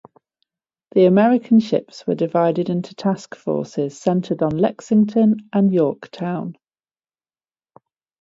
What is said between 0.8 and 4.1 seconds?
The American ships were divided into task forces